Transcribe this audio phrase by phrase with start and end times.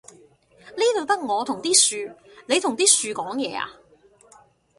[0.75, 2.15] 呢度得我同啲樹，
[2.47, 3.69] 你同啲樹講嘢呀？